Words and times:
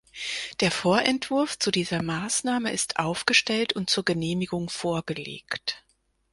Der 0.61 0.71
Vorentwurf 0.71 1.59
zu 1.59 1.69
dieser 1.69 2.01
Maßnahme 2.01 2.71
ist 2.71 2.97
aufgestellt 2.97 3.73
und 3.73 3.87
zur 3.91 4.03
Genehmigung 4.03 4.67
vorgelegt. 4.71 5.83